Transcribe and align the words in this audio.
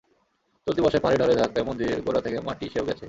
চলতি 0.67 0.79
বর্ষায় 0.81 1.03
পাহাড়ি 1.03 1.17
ঢলের 1.19 1.39
ধাক্কায় 1.41 1.65
মন্দিরের 1.67 1.99
গোড়া 2.05 2.21
থেকে 2.21 2.37
মাটি 2.47 2.65
সেও 2.73 2.87
গেছে। 2.87 2.99